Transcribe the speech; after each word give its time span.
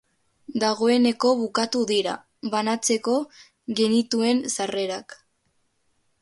Dagoeneko 0.61 1.33
bukatu 1.41 1.81
dira 1.91 2.15
banatzeko 2.55 3.19
genituen 3.81 4.43
sarrerak. 4.57 5.17